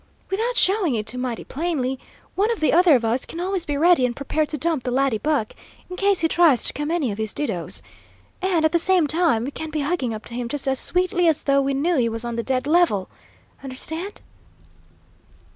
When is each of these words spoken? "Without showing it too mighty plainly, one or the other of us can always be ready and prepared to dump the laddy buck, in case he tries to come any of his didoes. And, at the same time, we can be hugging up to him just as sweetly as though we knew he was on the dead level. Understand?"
"Without 0.31 0.57
showing 0.57 0.95
it 0.95 1.05
too 1.05 1.19
mighty 1.19 1.43
plainly, 1.43 1.99
one 2.33 2.49
or 2.49 2.55
the 2.55 2.73
other 2.73 2.95
of 2.95 3.05
us 3.05 3.23
can 3.23 3.39
always 3.39 3.65
be 3.65 3.77
ready 3.77 4.03
and 4.03 4.15
prepared 4.15 4.49
to 4.49 4.57
dump 4.57 4.81
the 4.83 4.89
laddy 4.89 5.19
buck, 5.19 5.53
in 5.91 5.95
case 5.95 6.21
he 6.21 6.27
tries 6.27 6.63
to 6.63 6.73
come 6.73 6.89
any 6.89 7.11
of 7.11 7.19
his 7.19 7.35
didoes. 7.35 7.83
And, 8.41 8.65
at 8.65 8.71
the 8.71 8.79
same 8.79 9.05
time, 9.05 9.43
we 9.43 9.51
can 9.51 9.69
be 9.69 9.81
hugging 9.81 10.11
up 10.11 10.25
to 10.25 10.33
him 10.33 10.49
just 10.49 10.67
as 10.67 10.79
sweetly 10.79 11.27
as 11.27 11.43
though 11.43 11.61
we 11.61 11.75
knew 11.75 11.97
he 11.97 12.09
was 12.09 12.25
on 12.25 12.35
the 12.35 12.41
dead 12.41 12.65
level. 12.65 13.09
Understand?" 13.63 14.21